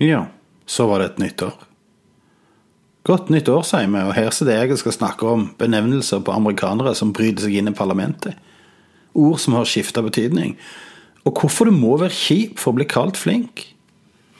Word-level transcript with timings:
Ja, 0.00 0.26
så 0.66 0.86
var 0.88 1.02
det 1.02 1.10
et 1.10 1.18
nytt 1.20 1.42
år. 1.44 1.56
Godt 3.04 3.30
nytt 3.32 3.48
år, 3.52 3.64
sier 3.64 3.88
vi, 3.88 4.00
og 4.00 4.14
her 4.16 4.30
er 4.30 4.48
det 4.48 4.56
jeg 4.56 4.78
skal 4.80 4.94
snakke 4.96 5.28
om 5.28 5.48
benevnelser 5.60 6.22
på 6.24 6.32
amerikanere 6.32 6.94
som 6.96 7.12
bryter 7.16 7.46
seg 7.46 7.58
inn 7.60 7.68
i 7.68 7.76
parlamentet. 7.76 8.36
Ord 9.16 9.40
som 9.42 9.56
har 9.58 9.68
skifta 9.68 10.04
betydning. 10.04 10.54
Og 11.28 11.36
hvorfor 11.36 11.68
du 11.68 11.76
må 11.76 11.98
være 12.00 12.16
kjip 12.16 12.60
for 12.60 12.72
å 12.72 12.78
bli 12.78 12.88
kalt 12.88 13.20
flink. 13.20 13.66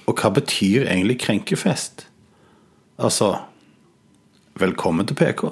Og 0.08 0.16
hva 0.16 0.32
betyr 0.32 0.86
egentlig 0.86 1.20
krenkefest? 1.26 2.06
Altså 3.00 3.34
Velkommen 4.60 5.06
til 5.08 5.16
PK. 5.16 5.46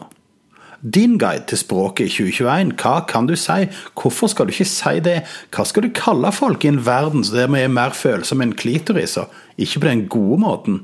Din 0.78 1.16
guide 1.18 1.42
til 1.50 1.58
språket 1.58 2.06
i 2.06 2.12
2021, 2.12 2.76
hva 2.78 3.00
kan 3.10 3.26
du 3.26 3.34
si? 3.34 3.64
Hvorfor 3.98 4.30
skal 4.30 4.46
du 4.46 4.52
ikke 4.54 4.68
si 4.70 5.00
det? 5.02 5.16
Hva 5.50 5.64
skal 5.66 5.82
du 5.82 5.90
kalle 5.94 6.30
folk 6.30 6.62
i 6.62 6.70
en 6.70 6.84
verden 6.86 7.24
der 7.26 7.50
vi 7.50 7.64
er 7.64 7.72
mer 7.72 7.96
følsomme 7.98 8.46
enn 8.46 8.54
klitoris, 8.54 9.16
og 9.18 9.32
ikke 9.58 9.82
på 9.82 9.88
den 9.88 10.04
gode 10.12 10.38
måten? 10.44 10.78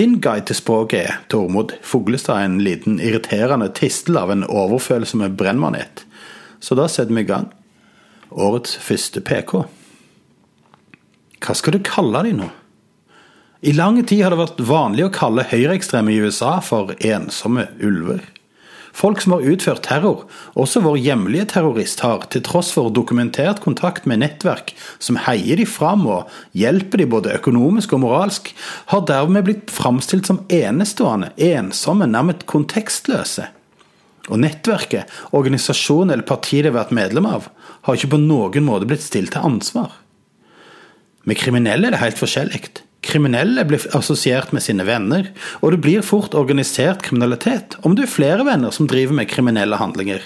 Din 0.00 0.16
guide 0.24 0.48
til 0.48 0.56
språket 0.56 1.00
er 1.02 1.20
Tormod 1.28 1.74
Fuglestad, 1.84 2.40
en 2.40 2.62
liten 2.64 2.96
irriterende 3.04 3.68
tistel 3.76 4.16
av 4.16 4.32
en 4.32 4.46
overfølelse 4.48 5.20
med 5.20 5.36
brennmanet. 5.36 6.06
Så 6.60 6.78
da 6.78 6.88
setter 6.88 7.12
vi 7.12 7.26
i 7.26 7.28
gang. 7.28 7.50
Årets 8.30 8.78
første 8.80 9.20
PK. 9.20 9.58
Hva 11.40 11.56
skal 11.58 11.76
du 11.76 11.84
kalle 11.84 12.24
de 12.24 12.32
nå? 12.38 12.48
I 13.60 13.76
lang 13.76 13.98
tid 14.08 14.24
har 14.24 14.32
det 14.32 14.40
vært 14.40 14.60
vanlig 14.64 15.04
å 15.04 15.12
kalle 15.12 15.44
høyreekstreme 15.50 16.14
i 16.14 16.20
USA 16.24 16.60
for 16.64 16.94
ensomme 16.96 17.68
ulver. 17.84 18.24
Folk 18.96 19.20
som 19.22 19.36
har 19.36 19.46
utført 19.46 19.84
terror, 19.86 20.24
også 20.58 20.82
vår 20.84 20.98
hjemlige 20.98 21.46
terrorist, 21.52 22.02
har, 22.04 22.26
til 22.32 22.42
tross 22.46 22.72
for 22.74 22.90
dokumentert 22.94 23.62
kontakt 23.62 24.08
med 24.10 24.22
nettverk 24.22 24.74
som 24.98 25.20
heier 25.26 25.60
de 25.60 25.66
fram 25.68 26.06
og 26.10 26.32
hjelper 26.58 27.02
de 27.02 27.08
både 27.10 27.36
økonomisk 27.38 27.94
og 27.96 28.02
moralsk, 28.04 28.50
har 28.92 29.06
dermed 29.08 29.46
blitt 29.46 29.72
framstilt 29.74 30.28
som 30.30 30.42
enestående, 30.50 31.30
ensomme, 31.38 32.10
nærmest 32.10 32.46
kontekstløse. 32.50 33.46
Og 34.30 34.42
nettverket, 34.42 35.10
organisasjonen 35.34 36.14
eller 36.14 36.26
partiet 36.26 36.66
de 36.66 36.72
har 36.72 36.80
vært 36.82 36.94
medlem 36.94 37.26
av, 37.30 37.48
har 37.86 37.96
ikke 37.96 38.14
på 38.14 38.22
noen 38.22 38.66
måte 38.66 38.90
blitt 38.90 39.06
stilt 39.06 39.34
til 39.34 39.46
ansvar. 39.46 39.94
Med 41.28 41.38
kriminelle 41.38 41.88
er 41.88 41.96
det 41.96 42.02
helt 42.02 42.20
forskjellig. 42.20 42.80
Kriminelle 43.00 43.64
blir 43.64 43.84
assosiert 43.96 44.52
med 44.52 44.62
sine 44.62 44.84
venner, 44.84 45.30
og 45.64 45.72
det 45.72 45.80
blir 45.84 46.04
fort 46.04 46.34
organisert 46.36 47.00
kriminalitet 47.06 47.78
om 47.86 47.94
du 47.96 48.04
er 48.04 48.12
flere 48.12 48.44
venner 48.44 48.74
som 48.76 48.88
driver 48.90 49.16
med 49.16 49.30
kriminelle 49.30 49.78
handlinger. 49.80 50.20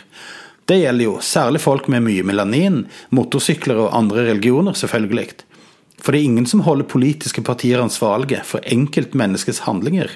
Det 0.66 0.80
gjelder 0.80 1.06
jo 1.06 1.20
særlig 1.22 1.60
folk 1.60 1.88
med 1.92 2.02
mye 2.06 2.24
melanin, 2.26 2.84
motorsykler 3.14 3.78
og 3.84 3.94
andre 3.94 4.26
religioner, 4.30 4.74
selvfølgelig. 4.74 5.44
For 6.00 6.12
det 6.12 6.20
er 6.20 6.28
ingen 6.28 6.48
som 6.50 6.64
holder 6.64 6.88
politiske 6.88 7.44
partier 7.44 7.82
ansvarlige 7.82 8.42
for 8.48 8.64
enkeltmenneskets 8.66 9.62
handlinger, 9.68 10.10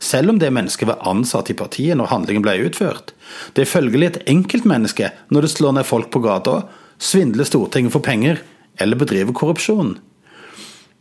selv 0.00 0.32
om 0.32 0.40
det 0.40 0.50
mennesket 0.56 0.88
var 0.88 1.02
ansatt 1.08 1.52
i 1.52 1.56
partiet 1.56 1.98
når 2.00 2.10
handlingen 2.10 2.44
ble 2.44 2.56
utført. 2.64 3.12
Det 3.54 3.66
er 3.66 3.72
følgelig 3.72 4.08
et 4.08 4.22
enkeltmenneske 4.32 5.12
når 5.28 5.46
det 5.46 5.52
slår 5.52 5.76
ned 5.76 5.88
folk 5.88 6.08
på 6.10 6.24
gata, 6.24 6.62
svindler 6.98 7.48
Stortinget 7.48 7.94
for 7.94 8.04
penger 8.04 8.40
eller 8.80 8.96
bedriver 9.00 9.36
korrupsjon. 9.36 9.98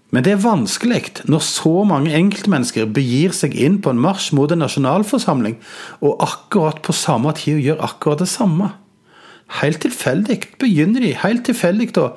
Men 0.10 0.26
det 0.26 0.34
er 0.34 0.42
vanskelig 0.42 1.26
når 1.30 1.44
så 1.46 1.84
mange 1.86 2.14
enkeltmennesker 2.18 2.90
begir 2.94 3.34
seg 3.36 3.54
inn 3.54 3.78
på 3.84 3.94
en 3.94 4.02
marsj 4.02 4.32
mot 4.38 4.50
en 4.52 4.64
nasjonalforsamling, 4.64 5.60
og 6.02 6.24
akkurat 6.26 6.82
på 6.86 6.96
samme 6.98 7.34
tid 7.38 7.62
gjør 7.62 7.84
akkurat 7.86 8.24
det 8.24 8.30
samme. 8.32 8.72
Helt 9.62 9.82
tilfeldig 9.86 10.40
begynner 10.62 11.06
de 11.06 11.14
helt 11.24 11.46
tilfeldig 11.46 11.92
å 12.02 12.12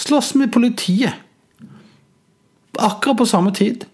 slåss 0.00 0.34
med 0.40 0.52
politiet. 0.56 1.20
Akkurat 2.80 3.20
på 3.20 3.28
samme 3.28 3.52
tid. 3.54 3.84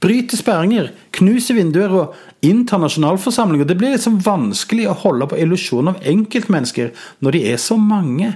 Bryter 0.00 0.38
sperringer, 0.40 0.92
knuser 1.12 1.58
vinduer 1.58 1.92
og 1.92 2.44
inntar 2.46 2.80
nasjonalforsamlinger. 2.80 3.68
Det 3.68 3.76
blir 3.80 3.92
liksom 3.92 4.20
vanskelig 4.24 4.86
å 4.88 4.96
holde 5.02 5.28
på 5.28 5.40
illusjonen 5.40 5.92
av 5.92 6.06
enkeltmennesker 6.08 6.94
når 7.20 7.36
de 7.36 7.42
er 7.50 7.60
så 7.60 7.76
mange. 7.76 8.30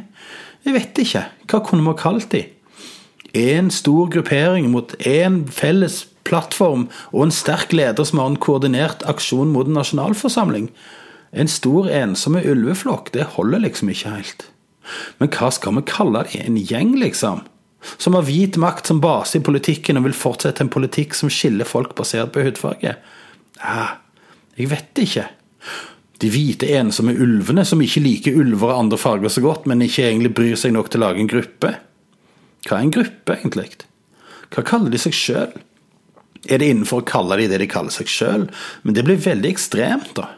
Jeg 0.65 0.77
vet 0.77 1.01
ikke. 1.01 1.25
Hva 1.49 1.63
kunne 1.65 1.87
vi 1.87 1.97
kalt 2.01 2.29
de? 2.33 2.43
Én 3.35 3.71
stor 3.75 4.09
gruppering 4.15 4.71
mot 4.73 4.95
én 5.03 5.43
felles 5.51 6.05
plattform 6.25 6.89
og 7.13 7.27
en 7.27 7.35
sterk 7.35 7.75
leder 7.77 8.07
som 8.09 8.23
har 8.23 8.33
en 8.33 8.41
koordinert 8.41 9.05
aksjon 9.11 9.53
mot 9.53 9.69
en 9.69 9.77
nasjonalforsamling. 9.79 10.71
En 11.35 11.51
stor, 11.51 11.91
ensomme 11.91 12.45
ulveflokk, 12.47 13.11
det 13.13 13.35
holder 13.35 13.65
liksom 13.67 13.91
ikke 13.91 14.15
helt. 14.15 14.47
Men 15.19 15.33
hva 15.35 15.51
skal 15.55 15.75
vi 15.79 15.85
kalle 15.89 16.25
det? 16.29 16.45
En 16.45 16.61
gjeng, 16.61 16.95
liksom? 17.01 17.43
Som 18.01 18.17
har 18.17 18.25
hvit 18.25 18.57
makt 18.61 18.89
som 18.89 19.01
base 19.03 19.39
i 19.39 19.45
politikken 19.45 19.99
og 20.01 20.07
vil 20.07 20.17
fortsette 20.17 20.65
en 20.65 20.73
politikk 20.73 21.17
som 21.19 21.33
skiller 21.33 21.69
folk 21.69 21.97
basert 21.99 22.33
på 22.33 22.45
hudfarge? 22.47 22.95
Ja, 23.61 23.89
jeg 24.57 24.71
vet 24.71 25.03
ikke. 25.03 25.27
De 26.23 26.31
hvite, 26.31 26.69
ensomme 26.79 27.17
ulvene 27.19 27.65
som 27.67 27.83
ikke 27.83 28.03
liker 28.05 28.39
ulver 28.39 28.71
og 28.71 28.85
andre 28.85 29.01
farger 29.01 29.33
så 29.33 29.43
godt, 29.45 29.67
men 29.69 29.83
ikke 29.85 30.07
egentlig 30.07 30.33
bryr 30.37 30.57
seg 30.61 30.73
nok 30.77 30.89
til 30.93 31.03
å 31.03 31.09
lage 31.09 31.25
en 31.25 31.31
gruppe? 31.31 31.75
Hva 32.65 32.79
er 32.79 32.87
en 32.87 32.95
gruppe, 32.95 33.37
egentlig? 33.37 33.69
Hva 34.55 34.65
kaller 34.67 34.93
de 34.93 35.01
seg 35.01 35.17
sjøl? 35.17 35.53
Er 36.45 36.61
det 36.61 36.69
innenfor 36.69 37.03
å 37.03 37.09
kalle 37.09 37.39
de 37.41 37.49
det 37.53 37.61
de 37.63 37.69
kaller 37.71 37.93
seg 37.93 38.11
sjøl? 38.11 38.49
Men 38.85 38.97
det 38.97 39.05
blir 39.07 39.21
veldig 39.21 39.51
ekstremt, 39.51 40.13
da. 40.17 40.31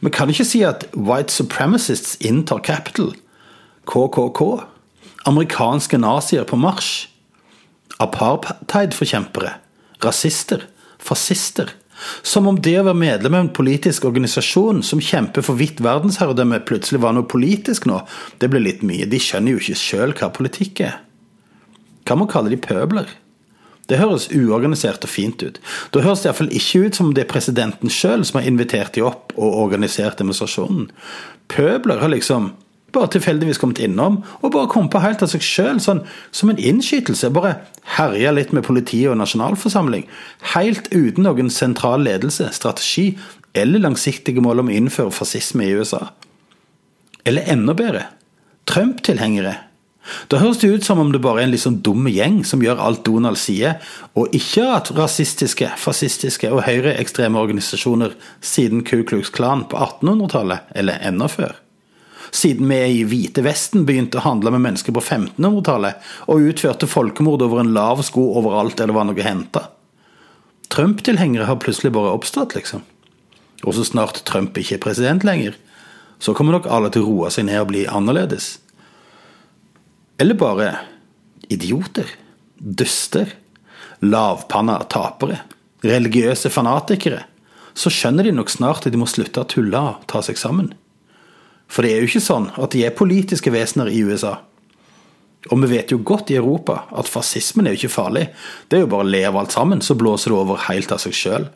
Vi 0.00 0.12
kan 0.12 0.32
ikke 0.32 0.46
si 0.48 0.62
at 0.64 0.86
white 0.96 1.32
supremacists 1.32 2.16
inntar 2.24 2.62
capital. 2.64 3.12
KKK. 3.86 4.42
Amerikanske 5.28 6.00
nazier 6.00 6.46
på 6.48 6.58
marsj. 6.60 7.08
Apartheidforkjempere. 8.02 9.56
Rasister. 10.04 10.66
Fascister. 10.98 11.72
Som 12.22 12.48
om 12.50 12.58
det 12.60 12.74
å 12.76 12.84
være 12.84 12.98
medlem 12.98 13.36
av 13.36 13.44
en 13.46 13.54
politisk 13.56 14.04
organisasjon 14.08 14.82
som 14.84 15.00
kjemper 15.00 15.44
for 15.44 15.56
hvitt 15.56 15.80
verdensherredømme, 15.84 16.60
plutselig 16.68 17.00
var 17.04 17.16
noe 17.16 17.28
politisk 17.28 17.88
nå. 17.88 18.02
Det 18.40 18.50
blir 18.52 18.64
litt 18.64 18.84
mye. 18.84 19.08
De 19.08 19.20
skjønner 19.22 19.54
jo 19.56 19.62
ikke 19.62 19.80
sjøl 19.80 20.16
hva 20.18 20.32
politikk 20.34 20.84
er. 20.84 20.98
Hva 22.06 22.18
må 22.18 22.28
kalle 22.30 22.52
de 22.52 22.60
pøbler? 22.60 23.08
Det 23.86 24.00
høres 24.00 24.28
uorganisert 24.34 25.04
og 25.06 25.10
fint 25.10 25.42
ut. 25.46 25.60
Da 25.94 26.02
høres 26.02 26.22
det 26.22 26.30
iallfall 26.30 26.50
ikke 26.54 26.86
ut 26.86 26.98
som 26.98 27.12
det 27.14 27.22
er 27.22 27.30
presidenten 27.30 27.92
sjøl 27.92 28.24
som 28.26 28.40
har 28.40 28.48
invitert 28.48 28.96
de 28.96 29.04
opp 29.06 29.34
og 29.36 29.58
organisert 29.62 30.18
demonstrasjonen. 30.18 30.88
Pøbler 31.52 32.02
har 32.02 32.10
liksom 32.10 32.50
bare 32.96 33.12
tilfeldigvis 33.12 33.60
kommet 33.60 33.78
innom 33.82 34.22
og 34.40 34.52
bare 34.54 34.70
kommet 34.72 34.90
på 34.94 35.02
helt 35.04 35.22
av 35.22 35.30
seg 35.30 35.44
sjøl, 35.44 35.78
sånn 35.82 36.02
som 36.34 36.50
en 36.50 36.58
innskytelse. 36.58 37.30
Bare 37.34 37.60
herja 37.96 38.32
litt 38.34 38.54
med 38.56 38.66
politiet 38.66 39.12
og 39.12 39.20
nasjonalforsamling. 39.20 40.06
Helt 40.56 40.90
uten 40.94 41.26
noen 41.26 41.52
sentral 41.52 42.06
ledelse, 42.06 42.48
strategi 42.56 43.12
eller 43.56 43.84
langsiktige 43.84 44.42
mål 44.44 44.64
om 44.64 44.72
å 44.72 44.76
innføre 44.76 45.14
fascisme 45.14 45.66
i 45.66 45.76
USA. 45.78 46.08
Eller 47.26 47.46
enda 47.52 47.74
bedre 47.76 48.06
Trump-tilhengere 48.66 49.54
da 50.30 50.40
høres 50.40 50.60
det 50.62 50.70
ut 50.70 50.86
som 50.86 51.00
om 51.02 51.12
det 51.12 51.22
bare 51.24 51.42
er 51.42 51.48
en 51.48 51.52
litt 51.54 51.64
sånn 51.64 51.80
dum 51.84 52.06
gjeng 52.10 52.40
som 52.46 52.62
gjør 52.62 52.80
alt 52.82 53.04
Donald 53.06 53.40
sier, 53.40 53.78
og 54.18 54.34
ikke 54.36 54.66
at 54.76 54.90
rasistiske, 54.96 55.68
fascistiske 55.80 56.50
og 56.52 56.64
høyreekstreme 56.66 57.40
organisasjoner 57.40 58.16
siden 58.44 58.84
Ku 58.86 59.02
Klux 59.08 59.32
Klan 59.34 59.66
på 59.70 59.78
1800-tallet, 59.80 60.72
eller 60.78 61.02
enda 61.06 61.30
før. 61.32 61.56
Siden 62.34 62.68
vi 62.68 62.80
i 62.98 63.04
Hvite 63.06 63.44
Vesten 63.46 63.86
begynte 63.86 64.18
å 64.20 64.26
handle 64.26 64.52
med 64.54 64.64
mennesker 64.64 64.94
på 64.94 65.02
1500-tallet 65.02 66.02
og 66.26 66.50
utførte 66.50 66.88
folkemord 66.90 67.44
over 67.46 67.62
en 67.62 67.72
lav 67.76 68.02
sko 68.06 68.32
overalt 68.40 68.76
der 68.78 68.90
det 68.90 68.96
var 68.96 69.06
noe 69.08 69.26
å. 69.26 69.62
Trump-tilhengere 70.72 71.46
har 71.46 71.60
plutselig 71.62 71.92
bare 71.94 72.12
oppstått, 72.16 72.56
liksom. 72.58 72.82
Og 73.64 73.76
så 73.76 73.86
snart 73.86 74.24
Trump 74.28 74.58
ikke 74.58 74.76
er 74.76 74.82
president 74.82 75.24
lenger, 75.24 75.54
så 76.18 76.34
kommer 76.34 76.56
nok 76.56 76.68
alle 76.72 76.90
til 76.92 77.04
å 77.04 77.10
roe 77.10 77.30
seg 77.32 77.46
ned 77.48 77.62
og 77.62 77.70
bli 77.70 77.84
annerledes. 77.88 78.56
Eller 80.18 80.34
bare 80.34 80.70
idioter, 81.52 82.08
duster, 82.56 83.34
lavpanna 84.00 84.78
tapere, 84.88 85.42
religiøse 85.84 86.50
fanatikere, 86.50 87.22
så 87.76 87.92
skjønner 87.92 88.24
de 88.24 88.32
nok 88.32 88.50
snart 88.50 88.86
at 88.88 88.94
de 88.94 89.00
må 89.00 89.08
slutte 89.10 89.42
å 89.42 89.48
tulle 89.50 89.82
og 89.92 90.06
ta 90.08 90.22
seg 90.24 90.40
sammen. 90.40 90.72
For 91.68 91.84
det 91.84 91.92
er 91.92 92.00
jo 92.00 92.08
ikke 92.08 92.24
sånn 92.24 92.48
at 92.56 92.72
de 92.72 92.86
er 92.86 92.96
politiske 92.96 93.52
vesener 93.52 93.90
i 93.92 94.00
USA. 94.06 94.38
Og 95.52 95.60
vi 95.62 95.70
vet 95.76 95.92
jo 95.92 96.00
godt 96.02 96.32
i 96.32 96.38
Europa 96.40 96.86
at 96.96 97.10
fascismen 97.10 97.66
er 97.66 97.74
jo 97.74 97.82
ikke 97.82 97.96
farlig. 97.98 98.24
Det 98.66 98.78
er 98.78 98.86
jo 98.86 98.90
bare 98.94 99.04
å 99.04 99.10
le 99.10 99.22
av 99.28 99.36
alt 99.38 99.54
sammen, 99.54 99.82
så 99.84 99.98
blåser 99.98 100.32
det 100.32 100.40
over 100.40 100.64
helt 100.70 100.94
av 100.94 101.02
seg 101.02 101.14
sjøl. 101.14 101.46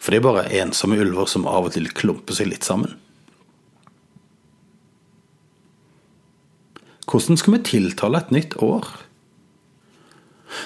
For 0.00 0.10
det 0.10 0.22
er 0.22 0.26
bare 0.26 0.48
ensomme 0.62 0.98
ulver 0.98 1.28
som 1.28 1.44
av 1.46 1.68
og 1.68 1.76
til 1.76 1.90
klumper 1.92 2.34
seg 2.34 2.48
litt 2.50 2.66
sammen. 2.66 2.96
Hvordan 7.10 7.38
skal 7.40 7.56
vi 7.56 7.62
tiltale 7.66 8.20
et 8.20 8.34
nytt 8.34 8.58
år? 8.62 8.86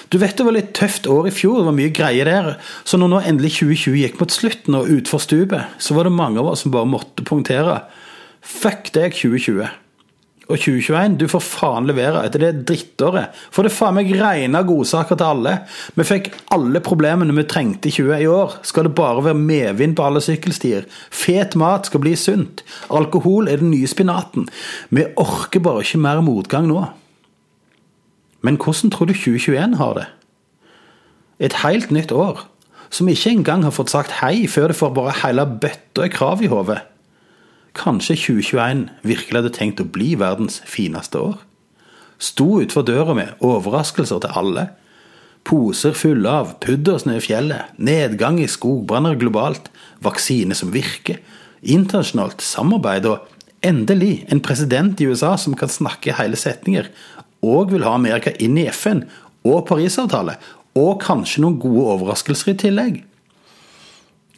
Du 0.09 0.17
vet 0.21 0.37
det 0.37 0.45
var 0.45 0.55
litt 0.55 0.73
tøft 0.77 1.07
år 1.09 1.29
i 1.29 1.33
fjor, 1.33 1.59
det 1.59 1.69
var 1.69 1.77
mye 1.77 1.93
greier 1.93 2.29
der. 2.29 2.51
Så 2.85 2.97
når 3.01 3.11
nå 3.11 3.21
endelig 3.21 3.55
2020 3.59 3.97
gikk 4.01 4.19
mot 4.21 4.33
slutten 4.33 4.77
og 4.77 4.89
utfor 4.93 5.21
stupet, 5.21 5.73
så 5.81 5.97
var 5.97 6.07
det 6.07 6.15
mange 6.17 6.41
av 6.41 6.51
oss 6.51 6.65
som 6.65 6.73
bare 6.73 6.89
måtte 6.89 7.25
punktere. 7.25 7.83
Fuck 8.45 8.91
deg, 8.97 9.13
2020. 9.17 9.69
Og 10.45 10.59
2021, 10.61 11.15
du 11.17 11.25
får 11.29 11.41
faen 11.41 11.87
levere 11.89 12.21
etter 12.27 12.43
det 12.43 12.65
drittåret. 12.69 13.33
For 13.53 13.65
det 13.65 13.73
faen 13.73 13.95
meg 13.97 14.11
regna 14.13 14.61
godsaker 14.67 15.17
til 15.17 15.25
alle. 15.25 15.53
Vi 15.97 16.05
fikk 16.05 16.29
alle 16.53 16.81
problemene 16.85 17.33
vi 17.33 17.47
trengte 17.49 17.89
i 17.89 17.95
20 17.95 18.19
i 18.21 18.27
år. 18.29 18.59
Skal 18.61 18.85
det 18.85 18.93
bare 18.97 19.23
være 19.25 19.39
medvind 19.39 19.97
på 19.97 20.05
alle 20.05 20.21
sykkelstier? 20.21 20.85
Fet 21.09 21.57
mat 21.57 21.89
skal 21.89 22.03
bli 22.05 22.13
sunt. 22.19 22.61
Alkohol 22.93 23.49
er 23.49 23.63
den 23.63 23.73
nye 23.73 23.89
spinaten. 23.89 24.45
Vi 24.93 25.07
orker 25.17 25.65
bare 25.65 25.81
ikke 25.81 26.03
mer 26.05 26.21
motgang 26.25 26.69
nå. 26.69 26.85
Men 28.45 28.61
hvordan 28.61 28.93
tror 28.93 29.09
du 29.09 29.17
2021 29.17 29.79
har 29.81 29.97
det? 29.97 30.09
Et 31.41 31.61
helt 31.65 31.89
nytt 31.89 32.13
år, 32.13 32.45
som 32.93 33.09
ikke 33.09 33.33
engang 33.33 33.65
har 33.65 33.73
fått 33.73 33.89
sagt 33.89 34.19
hei 34.21 34.45
før 34.47 34.69
det 34.69 34.77
får 34.77 34.93
bare 34.93 35.21
hele 35.23 35.49
bøtta 35.63 36.05
krav 36.13 36.45
i 36.45 36.51
hodet. 36.53 36.83
Kanskje 37.75 38.15
2021 38.15 38.87
virkelig 39.03 39.41
hadde 39.41 39.51
tenkt 39.55 39.81
å 39.83 39.89
bli 39.91 40.13
verdens 40.19 40.61
fineste 40.69 41.19
år? 41.19 41.37
Sto 42.15 42.61
utfor 42.63 42.85
døra 42.87 43.15
med 43.17 43.41
overraskelser 43.43 44.21
til 44.23 44.37
alle. 44.39 44.69
Poser 45.45 45.93
fulle 45.97 46.31
av 46.31 46.53
puddersnø 46.63 47.17
i 47.19 47.23
fjellet, 47.23 47.73
nedgang 47.75 48.39
i 48.39 48.47
skogbranner 48.49 49.17
globalt, 49.19 49.67
vaksine 50.03 50.55
som 50.55 50.71
virker, 50.73 51.19
internasjonalt 51.61 52.41
samarbeid 52.45 53.09
og 53.09 53.25
endelig 53.65 54.23
en 54.31 54.41
president 54.45 55.01
i 55.01 55.09
USA 55.11 55.33
som 55.41 55.57
kan 55.57 55.69
snakke 55.71 56.15
hele 56.15 56.39
setninger, 56.39 56.87
og 57.43 57.73
vil 57.73 57.83
ha 57.85 57.93
Amerika 57.97 58.31
inn 58.41 58.55
i 58.57 58.69
FN 58.71 59.03
og 59.45 59.65
Parisavtale, 59.67 60.37
og 60.79 61.03
kanskje 61.03 61.43
noen 61.43 61.59
gode 61.59 61.83
overraskelser 61.97 62.53
i 62.53 62.57
tillegg. 62.63 62.95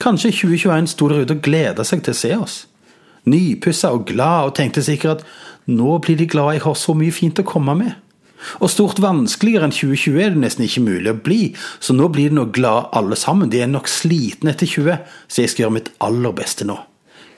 Kanskje 0.01 0.33
2021 0.33 0.89
sto 0.91 1.11
der 1.11 1.21
ute 1.21 1.37
og 1.37 1.45
gleda 1.45 1.85
seg 1.87 2.03
til 2.05 2.17
å 2.17 2.19
se 2.23 2.33
oss 2.37 2.57
nypussa 3.29 3.93
og 3.95 4.07
glad, 4.09 4.49
og 4.49 4.57
tenkte 4.57 4.83
sikkert 4.85 5.21
at 5.21 5.71
nå 5.71 5.97
blir 6.03 6.19
de 6.19 6.27
glad 6.29 6.55
jeg 6.55 6.65
har 6.65 6.77
så 6.79 6.95
mye 6.97 7.13
fint 7.15 7.39
å 7.41 7.47
komme 7.47 7.75
med. 7.77 7.95
Og 8.61 8.69
stort 8.71 9.01
vanskeligere 9.01 9.67
enn 9.67 9.73
2020 9.73 10.19
er 10.21 10.35
det 10.35 10.43
nesten 10.43 10.65
ikke 10.67 10.85
mulig 10.85 11.11
å 11.11 11.21
bli, 11.25 11.39
så 11.83 11.95
nå 11.95 12.09
blir 12.13 12.29
de 12.31 12.37
nå 12.37 12.47
glad 12.55 12.91
alle 12.95 13.17
sammen. 13.19 13.49
De 13.51 13.63
er 13.63 13.71
nok 13.71 13.89
slitne 13.91 14.53
etter 14.53 14.69
20, 14.69 15.01
så 15.27 15.43
jeg 15.43 15.53
skal 15.53 15.65
gjøre 15.65 15.77
mitt 15.79 15.91
aller 16.05 16.35
beste 16.37 16.67
nå. 16.67 16.77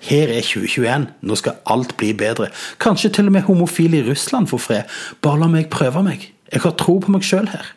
Her 0.05 0.31
er 0.31 0.45
2021, 0.45 1.09
nå 1.27 1.37
skal 1.39 1.57
alt 1.67 1.95
bli 1.99 2.13
bedre. 2.15 2.51
Kanskje 2.79 3.11
til 3.17 3.31
og 3.31 3.35
med 3.35 3.47
homofile 3.49 3.99
i 3.99 4.05
Russland 4.07 4.47
får 4.51 4.63
fred. 4.63 4.99
Bare 5.23 5.41
la 5.41 5.49
meg 5.51 5.71
prøve 5.73 6.03
meg. 6.05 6.29
Jeg 6.51 6.63
har 6.63 6.77
tro 6.79 6.99
på 7.03 7.11
meg 7.11 7.25
sjøl 7.27 7.49
her. 7.51 7.73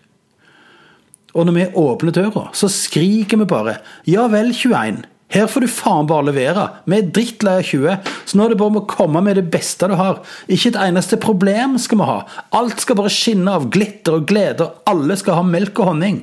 Og 1.33 1.49
når 1.49 1.57
vi 1.57 1.67
åpner 1.81 2.15
døra, 2.15 2.45
så 2.55 2.69
skriker 2.71 3.41
vi 3.41 3.49
bare 3.49 3.79
ja 4.07 4.27
vel, 4.31 4.53
21, 4.53 5.03
her 5.33 5.47
får 5.49 5.65
du 5.65 5.69
faen 5.73 6.09
bare 6.09 6.27
levere. 6.29 6.67
Vi 6.85 6.99
er 6.99 7.09
drittlei 7.09 7.55
av 7.63 7.65
20, 7.65 8.11
så 8.29 8.37
nå 8.37 8.45
er 8.45 8.53
det 8.53 8.59
bare 8.61 8.73
om 8.75 8.81
å 8.83 8.89
komme 8.91 9.23
med 9.25 9.39
det 9.41 9.47
beste 9.53 9.89
du 9.89 9.95
har. 9.97 10.21
Ikke 10.45 10.75
et 10.75 10.81
eneste 10.83 11.17
problem 11.21 11.79
skal 11.81 12.03
vi 12.03 12.09
ha. 12.11 12.19
Alt 12.59 12.85
skal 12.85 12.99
bare 12.99 13.13
skinne 13.13 13.55
av 13.57 13.71
glitter 13.73 14.19
og 14.19 14.27
glede, 14.29 14.67
og 14.67 14.93
alle 14.93 15.17
skal 15.17 15.41
ha 15.41 15.47
melk 15.47 15.81
og 15.81 15.93
honning. 15.93 16.19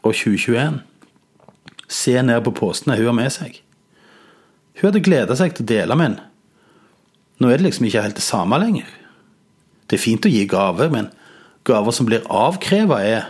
Og 0.00 0.14
2021 0.16 0.80
Se 1.90 2.14
ned 2.22 2.44
på 2.46 2.52
postene 2.54 2.94
hun 2.94 3.08
har 3.08 3.16
med 3.18 3.32
seg. 3.34 3.56
Hun 4.78 4.86
hadde 4.86 5.02
gleda 5.02 5.34
seg 5.36 5.56
til 5.56 5.66
å 5.66 5.70
dele 5.72 5.96
med 5.98 6.12
en. 6.12 6.20
Nå 7.42 7.50
er 7.50 7.58
det 7.58 7.66
liksom 7.66 7.88
ikke 7.88 8.04
helt 8.04 8.20
det 8.20 8.24
samme 8.24 8.60
lenger. 8.62 8.86
Det 9.90 9.98
er 9.98 10.04
fint 10.04 10.24
å 10.24 10.30
gi 10.30 10.44
gaver, 10.48 10.88
men 10.94 11.10
gaver 11.66 11.96
som 11.96 12.06
blir 12.08 12.24
avkreva, 12.30 13.02
er 13.02 13.28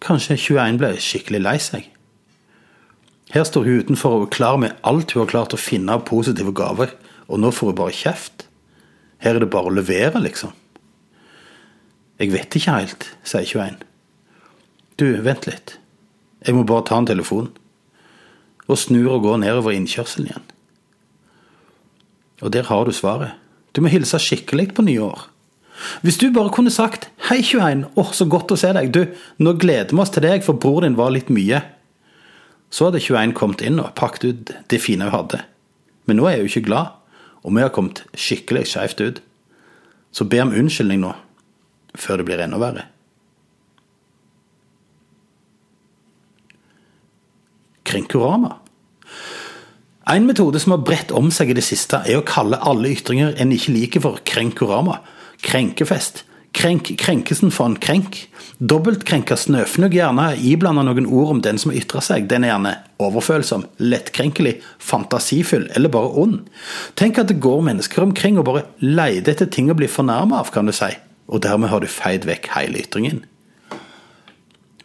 Kanskje 0.00 0.38
21 0.40 0.78
ble 0.80 0.94
skikkelig 0.96 1.42
lei 1.44 1.58
seg. 1.60 1.90
Her 3.30 3.44
står 3.46 3.66
hun 3.66 3.82
utenfor 3.84 4.16
og 4.16 4.26
er 4.26 4.34
klar 4.34 4.56
med 4.58 4.78
alt 4.86 5.14
hun 5.14 5.22
har 5.22 5.30
klart 5.30 5.54
å 5.54 5.60
finne 5.60 5.94
av 5.94 6.06
positive 6.08 6.52
gaver, 6.56 6.96
og 7.30 7.38
nå 7.38 7.52
får 7.54 7.70
hun 7.70 7.78
bare 7.78 7.94
kjeft. 7.94 8.46
Her 9.22 9.36
er 9.36 9.44
det 9.44 9.52
bare 9.52 9.70
å 9.70 9.76
levere, 9.76 10.18
liksom. 10.22 10.50
Jeg 12.20 12.34
vet 12.34 12.56
ikke 12.58 12.74
helt, 12.74 13.06
sier 13.24 13.46
21. 13.46 13.78
Du, 15.00 15.06
vent 15.24 15.46
litt. 15.48 15.76
Jeg 16.44 16.56
må 16.56 16.66
bare 16.68 16.88
ta 16.88 16.98
en 17.00 17.08
telefon. 17.08 17.48
Og 18.66 18.78
snur 18.78 19.14
og 19.14 19.24
går 19.24 19.40
nedover 19.44 19.76
innkjørselen 19.76 20.28
igjen. 20.30 20.46
Og 22.40 22.52
der 22.52 22.66
har 22.68 22.84
du 22.84 22.92
svaret. 22.96 23.36
Du 23.76 23.80
må 23.84 23.92
hilse 23.92 24.18
skikkelig 24.20 24.72
på 24.74 24.84
nyår. 24.84 25.28
Hvis 26.04 26.18
du 26.20 26.28
bare 26.32 26.52
kunne 26.52 26.70
sagt 26.70 27.08
'Hei, 27.28 27.40
21. 27.42 27.86
Å, 27.96 28.02
så 28.12 28.26
godt 28.28 28.52
å 28.52 28.56
se 28.56 28.72
deg. 28.72 28.92
Du, 28.92 29.06
nå 29.38 29.52
gleder 29.56 29.94
vi 29.94 30.00
oss 30.02 30.10
til 30.10 30.22
deg, 30.22 30.44
for 30.44 30.52
bror 30.52 30.82
din 30.82 30.96
var 30.96 31.14
litt 31.14 31.30
mye.' 31.30 31.79
Så 32.70 32.86
hadde 32.86 33.02
21 33.02 33.34
kommet 33.34 33.64
inn 33.66 33.80
og 33.82 33.94
pakket 33.98 34.28
ut 34.28 34.54
det 34.70 34.80
fine 34.82 35.08
hun 35.08 35.14
hadde. 35.14 35.42
Men 36.06 36.20
nå 36.20 36.28
er 36.30 36.42
hun 36.42 36.50
ikke 36.50 36.68
glad, 36.68 36.94
og 37.42 37.54
vi 37.56 37.64
har 37.64 37.74
kommet 37.74 38.04
skikkelig 38.14 38.68
skjevt 38.70 39.02
ut. 39.02 39.20
Så 40.14 40.26
be 40.26 40.40
om 40.42 40.54
unnskyldning 40.54 41.02
nå, 41.02 41.12
før 41.98 42.20
det 42.20 42.26
blir 42.28 42.42
enda 42.42 42.58
verre. 42.62 42.86
Krenkorama. 47.86 48.56
En 50.10 50.26
metode 50.26 50.58
som 50.62 50.74
har 50.74 50.82
bredt 50.86 51.12
om 51.14 51.30
seg 51.34 51.52
i 51.52 51.56
det 51.58 51.66
siste, 51.66 52.00
er 52.06 52.18
å 52.18 52.26
kalle 52.26 52.58
alle 52.66 52.90
ytringer 52.94 53.36
en 53.38 53.54
ikke 53.54 53.74
liker 53.74 54.02
for 54.02 54.22
krenkorama. 54.26 55.00
Krenkefest. 55.42 56.24
Krenk 56.56 56.90
krenkelsen 56.98 57.52
for 57.54 57.70
en 57.70 57.76
krenk. 57.80 58.16
Dobbeltkrenka 58.58 59.36
snøfnugg 59.38 59.94
gjerne 59.94 60.32
iblanda 60.44 60.82
noen 60.84 61.06
ord 61.06 61.36
om 61.36 61.42
den 61.44 61.60
som 61.62 61.72
ytrer 61.72 62.02
seg. 62.04 62.26
Den 62.28 62.44
er 62.44 62.52
gjerne 62.52 62.74
overfølsom, 63.00 63.64
lettkrenkelig, 63.80 64.56
fantasifull 64.82 65.68
eller 65.78 65.92
bare 65.94 66.10
ond. 66.20 66.40
Tenk 67.00 67.22
at 67.22 67.30
det 67.30 67.38
går 67.40 67.62
mennesker 67.70 68.04
omkring 68.04 68.40
og 68.40 68.48
bare 68.50 68.66
leter 68.82 69.32
etter 69.32 69.48
ting 69.48 69.70
å 69.70 69.78
bli 69.78 69.88
fornærma 69.88 70.42
av, 70.42 70.50
kan 70.52 70.68
du 70.68 70.74
si. 70.76 70.90
Og 71.30 71.44
dermed 71.46 71.70
har 71.70 71.80
du 71.80 71.88
feid 71.90 72.26
vekk 72.28 72.50
hele 72.56 72.82
ytringen. 72.82 73.22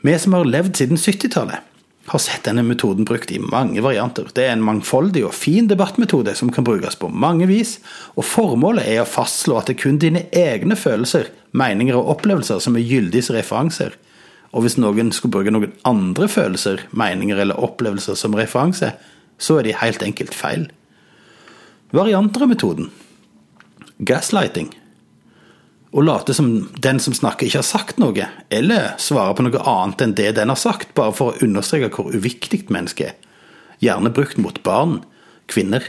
Vi 0.05 0.13
som 0.21 0.37
har 0.37 0.45
levd 0.45 0.77
siden 0.77 1.01
70-tallet, 1.01 1.65
har 2.05 2.21
sett 2.21 2.45
denne 2.45 2.61
metoden 2.63 3.05
brukt 3.05 3.31
i 3.33 3.39
mange 3.41 3.81
varianter. 3.81 4.27
Det 4.33 4.45
er 4.45 4.53
en 4.53 4.65
mangfoldig 4.65 5.23
og 5.25 5.33
fin 5.33 5.65
debattmetode 5.69 6.35
som 6.37 6.51
kan 6.53 6.65
brukes 6.67 6.97
på 7.01 7.09
mange 7.09 7.47
vis, 7.49 7.79
og 8.13 8.27
formålet 8.29 8.85
er 8.91 9.01
å 9.01 9.09
fastslå 9.09 9.57
at 9.57 9.69
det 9.69 9.77
er 9.77 9.81
kun 9.81 9.97
dine 10.01 10.25
egne 10.29 10.77
følelser, 10.77 11.31
meninger 11.57 11.97
og 11.97 12.13
opplevelser 12.17 12.61
som 12.61 12.77
er 12.77 12.85
gyldige 12.85 13.25
som 13.25 13.39
referanser. 13.39 13.97
Og 14.53 14.63
hvis 14.63 14.77
noen 14.77 15.09
skulle 15.15 15.33
bruke 15.33 15.51
noen 15.51 15.73
andre 15.87 16.29
følelser, 16.31 16.85
meninger 16.95 17.41
eller 17.41 17.59
opplevelser 17.59 18.19
som 18.19 18.37
referanse, 18.37 18.93
så 19.41 19.59
er 19.59 19.67
de 19.67 19.75
helt 19.81 20.05
enkelt 20.05 20.37
feil. 20.37 20.69
Varianter 21.95 22.45
av 22.45 22.53
metoden. 22.53 22.91
Gaslighting 23.97 24.69
og 25.93 26.03
late 26.07 26.33
som 26.35 26.49
den 26.81 26.99
som 26.99 27.15
snakker, 27.15 27.47
ikke 27.47 27.61
har 27.61 27.67
sagt 27.67 27.99
noe, 28.01 28.27
eller 28.49 28.95
svare 29.01 29.35
på 29.35 29.45
noe 29.45 29.61
annet 29.61 30.01
enn 30.03 30.15
det 30.17 30.33
den 30.39 30.51
har 30.51 30.59
sagt, 30.59 30.93
bare 30.97 31.13
for 31.15 31.31
å 31.31 31.45
understreke 31.45 31.91
hvor 31.93 32.15
uviktig 32.15 32.65
mennesket 32.73 33.13
er. 33.13 33.15
Gjerne 33.83 34.11
brukt 34.15 34.39
mot 34.41 34.57
barn, 34.63 35.01
kvinner, 35.51 35.83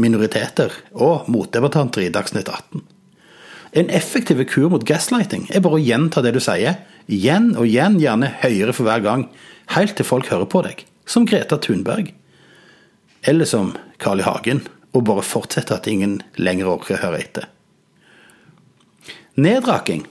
minoriteter 0.00 0.72
og 0.94 1.28
motdebattanter 1.32 2.06
i 2.06 2.12
Dagsnytt 2.12 2.48
18. 2.48 2.84
En 3.78 3.90
effektiv 3.92 4.40
kur 4.48 4.70
mot 4.72 4.84
gaslighting 4.88 5.48
er 5.52 5.62
bare 5.64 5.76
å 5.76 5.82
gjenta 5.82 6.22
det 6.24 6.32
du 6.36 6.40
sier, 6.42 6.80
igjen 7.06 7.52
og 7.56 7.68
igjen, 7.68 7.98
gjerne 8.00 8.32
høyere 8.40 8.74
for 8.76 8.88
hver 8.88 9.04
gang, 9.04 9.26
helt 9.74 9.96
til 9.98 10.08
folk 10.08 10.30
hører 10.32 10.48
på 10.48 10.64
deg, 10.64 10.86
som 11.08 11.28
Greta 11.28 11.60
Thunberg. 11.60 12.14
Eller 13.28 13.48
som 13.48 13.74
Carl 14.00 14.22
I. 14.22 14.26
Hagen, 14.28 14.64
og 14.96 15.04
bare 15.08 15.26
fortsette 15.26 15.76
at 15.76 15.88
ingen 15.90 16.20
lenger 16.40 16.70
orker 16.72 16.96
å 16.96 17.02
høre 17.02 17.20
etter. 17.20 17.48
Nedraking. 19.38 20.02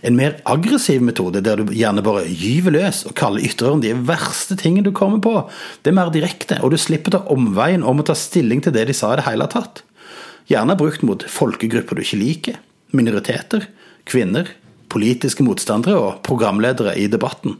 En 0.00 0.16
mer 0.16 0.38
aggressiv 0.48 1.02
metode 1.04 1.42
der 1.44 1.60
du 1.60 1.72
gjerne 1.76 2.04
bare 2.06 2.24
gyver 2.24 2.72
løs 2.72 3.02
og 3.04 3.16
kaller 3.18 3.44
ytterøren 3.44 3.82
de 3.82 3.90
verste 4.08 4.56
tingene 4.56 4.86
du 4.86 4.94
kommer 4.96 5.20
på. 5.20 5.34
Det 5.82 5.90
er 5.92 5.98
mer 5.98 6.12
direkte, 6.14 6.56
og 6.64 6.72
du 6.72 6.78
slipper 6.80 7.12
ta 7.12 7.20
omveien 7.34 7.84
om 7.84 8.00
å 8.00 8.06
ta 8.06 8.16
stilling 8.16 8.62
til 8.64 8.72
det 8.72 8.86
de 8.88 8.96
sa 8.96 9.12
i 9.12 9.18
det 9.20 9.26
hele 9.26 9.48
tatt. 9.52 9.82
Gjerne 10.48 10.78
brukt 10.78 11.04
mot 11.04 11.20
folkegrupper 11.28 11.98
du 11.98 12.04
ikke 12.04 12.20
liker, 12.20 12.56
minoriteter, 12.96 13.66
kvinner, 14.08 14.48
politiske 14.92 15.44
motstandere 15.44 15.98
og 15.98 16.22
programledere 16.24 16.94
i 16.96 17.08
debatten. 17.12 17.58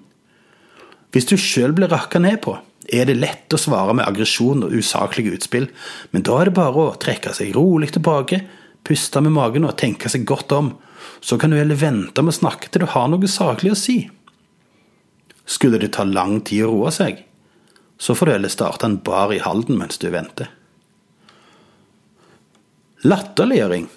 Hvis 1.13 1.29
du 1.29 1.37
sjøl 1.37 1.75
blir 1.77 1.93
rakka 1.93 2.23
ned 2.23 2.41
på, 2.47 2.57
er 2.89 3.05
det 3.09 3.19
lett 3.19 3.53
å 3.53 3.61
svare 3.61 3.93
med 3.95 4.07
aggresjon 4.09 4.65
og 4.65 4.73
usaklige 4.73 5.37
utspill, 5.37 5.69
men 6.17 6.25
da 6.25 6.41
er 6.41 6.49
det 6.49 6.57
bare 6.57 6.87
å 6.89 6.97
trekke 7.01 7.35
seg 7.37 7.53
rolig 7.57 7.93
tilbake, 7.93 8.41
puste 8.83 9.21
med 9.23 9.37
magen 9.37 9.69
og 9.69 9.77
tenke 9.79 10.09
seg 10.11 10.25
godt 10.27 10.57
om 10.57 10.73
så 11.21 11.39
kan 11.39 11.53
du 11.53 11.59
heller 11.59 11.79
vente 11.79 12.23
med 12.23 12.35
å 12.35 12.41
snakke 12.41 12.71
til 12.71 12.85
du 12.85 12.91
har 12.93 13.09
noe 13.11 13.31
saklig 13.31 13.75
å 13.75 13.79
si. 13.79 13.99
Skulle 15.45 15.81
det 15.83 15.93
ta 15.97 16.07
lang 16.07 16.41
tid 16.47 16.67
å 16.67 16.73
roe 16.73 16.93
seg, 16.95 17.25
så 18.03 18.15
får 18.19 18.29
du 18.29 18.33
heller 18.37 18.53
starte 18.53 18.89
en 18.89 19.01
bar 19.05 19.35
i 19.35 19.41
Halden 19.43 19.79
mens 19.79 20.01
du 20.03 20.09
venter. 20.11 20.51
Latterliggjøring. 23.07 23.89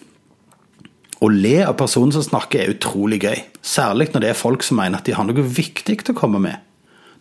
Å 1.21 1.27
le 1.31 1.57
av 1.63 1.77
personen 1.79 2.13
som 2.13 2.25
snakker 2.25 2.61
er 2.61 2.73
utrolig 2.73 3.21
gøy, 3.23 3.39
særlig 3.65 4.09
når 4.13 4.23
det 4.23 4.31
er 4.31 4.39
folk 4.39 4.65
som 4.65 4.79
mener 4.81 4.99
at 4.99 5.07
de 5.07 5.15
har 5.15 5.25
noe 5.25 5.45
viktig 5.45 5.99
til 6.01 6.13
å 6.13 6.17
komme 6.17 6.41
med. 6.41 6.57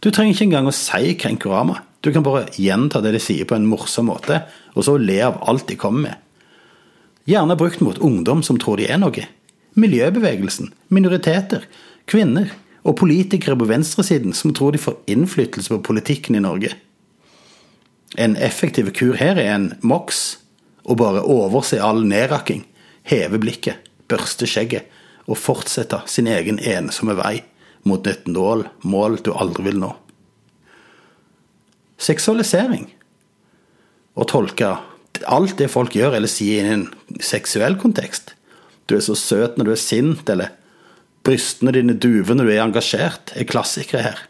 Du 0.00 0.10
trenger 0.10 0.34
ikke 0.34 0.48
engang 0.48 0.68
å 0.68 0.76
si 0.76 1.14
krenkorama, 1.20 1.78
du 2.04 2.10
kan 2.12 2.24
bare 2.24 2.50
gjenta 2.60 3.00
det 3.00 3.14
de 3.14 3.20
sier 3.22 3.48
på 3.48 3.56
en 3.56 3.68
morsom 3.68 4.10
måte, 4.10 4.42
og 4.76 4.84
så 4.84 4.98
le 5.00 5.22
av 5.24 5.38
alt 5.48 5.70
de 5.70 5.78
kommer 5.80 6.10
med. 6.10 6.20
Gjerne 7.24 7.56
brukt 7.56 7.80
mot 7.80 8.00
ungdom 8.04 8.42
som 8.44 8.58
tror 8.60 8.76
de 8.76 8.90
er 8.92 9.00
noe. 9.00 9.24
Miljøbevegelsen, 9.74 10.72
minoriteter, 10.88 11.64
kvinner 12.06 12.52
og 12.84 12.98
politikere 13.00 13.56
på 13.58 13.66
venstresiden 13.66 14.34
som 14.36 14.52
tror 14.54 14.74
de 14.74 14.82
får 14.82 15.00
innflytelse 15.10 15.72
på 15.72 15.82
politikken 15.88 16.36
i 16.38 16.42
Norge. 16.44 16.74
En 18.18 18.36
effektiv 18.36 18.92
kur 18.94 19.16
her 19.18 19.40
er 19.40 19.54
en 19.54 19.72
MOX, 19.82 20.38
og 20.84 21.00
bare 21.00 21.24
overse 21.24 21.80
all 21.82 22.04
nedrakking, 22.06 22.62
heve 23.08 23.40
blikket, 23.40 23.80
børste 24.08 24.46
skjegget 24.46 24.90
og 25.24 25.40
fortsette 25.40 26.02
sin 26.10 26.28
egen 26.28 26.60
ensomme 26.60 27.16
vei 27.16 27.38
mot 27.88 28.06
et 28.06 28.28
nål, 28.28 28.66
mål 28.84 29.18
du 29.24 29.32
aldri 29.32 29.64
vil 29.68 29.80
nå. 29.80 29.90
Seksualisering. 32.00 32.86
Å 34.14 34.26
tolke 34.28 34.74
alt 35.30 35.56
det 35.58 35.70
folk 35.72 35.96
gjør 35.96 36.18
eller 36.18 36.30
sier 36.30 36.66
i 36.68 36.74
en 36.76 36.86
seksuell 37.24 37.78
kontekst. 37.80 38.34
Du 38.86 38.96
er 38.96 39.04
så 39.04 39.16
søt 39.16 39.56
når 39.58 39.68
du 39.68 39.72
er 39.74 39.80
sint, 39.80 40.28
eller 40.28 40.52
brystene 41.24 41.72
dine 41.72 41.96
duver 41.96 42.36
når 42.36 42.48
du 42.48 42.52
er 42.52 42.62
engasjert, 42.66 43.32
er 43.36 43.48
klassikere 43.48 44.04
her. 44.04 44.22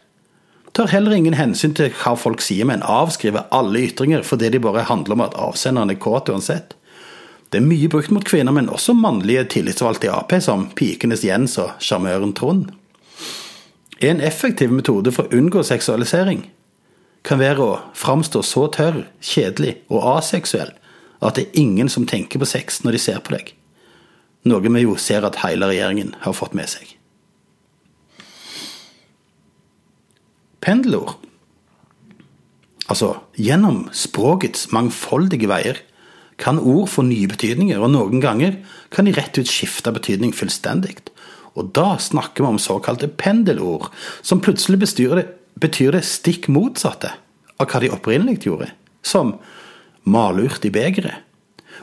Tar 0.75 0.91
heller 0.91 1.15
ingen 1.15 1.37
hensyn 1.39 1.75
til 1.75 1.93
hva 2.01 2.15
folk 2.19 2.41
sier, 2.43 2.67
men 2.67 2.83
avskriver 2.83 3.47
alle 3.55 3.85
ytringer 3.87 4.25
fordi 4.27 4.49
de 4.51 4.59
bare 4.63 4.87
handler 4.89 5.15
om 5.15 5.23
at 5.23 5.37
avsenderen 5.39 5.93
er 5.93 6.01
kåt 6.03 6.31
uansett. 6.31 6.75
Det 7.51 7.61
er 7.61 7.67
mye 7.67 7.87
brukt 7.91 8.11
mot 8.11 8.25
kvinner, 8.27 8.51
men 8.51 8.67
også 8.67 8.95
mannlige 8.97 9.45
tillitsvalgte 9.55 10.09
i 10.09 10.11
Ap, 10.11 10.33
som 10.43 10.67
Pikenes 10.75 11.23
Jens 11.23 11.55
og 11.61 11.77
sjarmøren 11.79 12.33
Trond. 12.35 12.73
En 14.03 14.19
effektiv 14.19 14.73
metode 14.75 15.13
for 15.15 15.29
å 15.29 15.39
unngå 15.39 15.63
seksualisering 15.63 16.49
kan 17.25 17.39
være 17.39 17.63
å 17.63 17.77
framstå 17.95 18.43
så 18.43 18.67
tørr, 18.75 19.05
kjedelig 19.23 19.77
og 19.87 20.03
aseksuell 20.17 20.75
at 21.23 21.39
det 21.39 21.47
er 21.47 21.61
ingen 21.63 21.87
som 21.89 22.03
tenker 22.03 22.41
på 22.41 22.49
sex 22.49 22.83
når 22.83 22.97
de 22.97 23.05
ser 23.07 23.23
på 23.23 23.37
deg. 23.37 23.54
Noe 24.45 24.61
vi 24.61 24.83
jo 24.83 24.95
ser 25.01 25.25
at 25.25 25.41
hele 25.41 25.71
regjeringen 25.71 26.13
har 26.21 26.35
fått 26.37 26.53
med 26.57 26.69
seg. 26.69 26.91
Pendelord. 30.65 31.17
Altså, 32.85 33.15
gjennom 33.37 33.87
språkets 33.93 34.67
mangfoldige 34.73 35.49
veier 35.49 35.81
kan 36.41 36.59
ord 36.59 36.89
få 36.91 37.05
nye 37.07 37.29
betydninger, 37.31 37.79
og 37.81 37.93
noen 37.93 38.21
ganger 38.21 38.59
kan 38.93 39.07
de 39.07 39.13
rett 39.15 39.37
ut 39.39 39.49
skifte 39.49 39.93
betydning 39.95 40.33
fullstendig. 40.35 40.99
Og 41.55 41.71
da 41.73 41.95
snakker 42.01 42.43
vi 42.43 42.51
om 42.51 42.61
såkalte 42.61 43.07
pendelord, 43.07 43.89
som 44.21 44.43
plutselig 44.43 44.81
bestyrer 44.83 45.21
det 45.21 45.27
betyr 45.55 45.95
det 45.95 46.03
stikk 46.03 46.49
motsatte 46.51 47.13
av 47.55 47.69
hva 47.69 47.79
de 47.79 47.91
opprinnelig 47.95 48.41
gjorde, 48.43 48.69
som 49.05 49.37
malurt 50.03 50.65
i 50.67 50.71
begeret. 50.73 51.23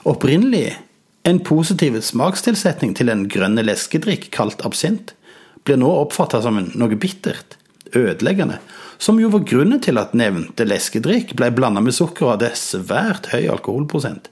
Opprinnelig 0.09 0.75
en 1.23 1.39
positiv 1.47 2.01
smakstilsetning 2.03 2.95
til 2.99 3.13
en 3.13 3.27
grønne 3.31 3.63
leskedrikk 3.65 4.31
kalt 4.35 4.65
absint, 4.67 5.15
blir 5.63 5.79
nå 5.79 5.91
oppfatta 6.03 6.41
som 6.43 6.59
noe 6.59 6.99
bittert, 6.99 7.57
ødeleggende, 7.95 8.59
som 8.99 9.21
jo 9.21 9.31
var 9.31 9.45
grunnen 9.47 9.83
til 9.83 10.01
at 10.01 10.17
nevnte 10.19 10.67
leskedrikk 10.67 11.37
ble 11.39 11.51
blanda 11.55 11.83
med 11.83 11.95
sukker 11.95 12.27
og 12.27 12.35
hadde 12.37 12.53
svært 12.59 13.31
høy 13.35 13.47
alkoholprosent. 13.53 14.29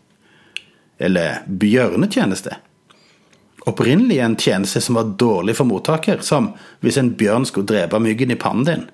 Eller 0.99 1.45
bjørnetjeneste. 1.47 2.59
Opprinnelig 3.71 4.19
en 4.25 4.37
tjeneste 4.41 4.81
som 4.83 4.97
var 4.99 5.13
dårlig 5.21 5.57
for 5.59 5.69
mottaker, 5.69 6.23
som 6.25 6.53
hvis 6.81 6.99
en 7.01 7.13
bjørn 7.19 7.47
skulle 7.49 7.69
drepe 7.69 8.01
myggen 8.03 8.33
i 8.33 8.39
pannen 8.41 8.67
din. 8.67 8.87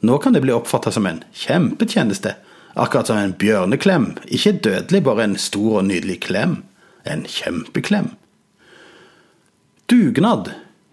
Nå 0.00 0.16
kan 0.18 0.32
det 0.32 0.42
bli 0.44 0.54
oppfatta 0.56 0.92
som 0.92 1.06
en 1.06 1.22
kjempetjeneste, 1.36 2.34
akkurat 2.74 3.10
som 3.10 3.20
en 3.20 3.36
bjørneklem, 3.36 4.14
ikke 4.26 4.56
dødelig, 4.64 5.02
bare 5.04 5.26
en 5.28 5.36
stor 5.38 5.82
og 5.82 5.88
nydelig 5.90 6.20
klem. 6.24 6.60
En 7.04 7.24
kjempeklem. 7.24 8.12
Dugnad 9.90 10.52